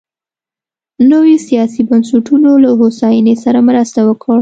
نویو 1.11 1.43
سیاسي 1.47 1.81
بنسټونو 1.89 2.49
له 2.63 2.69
هوساینې 2.79 3.35
سره 3.43 3.59
مرسته 3.69 3.99
وکړه. 4.09 4.39